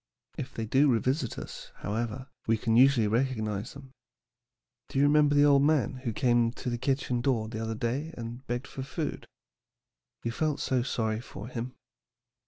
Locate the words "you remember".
4.97-5.35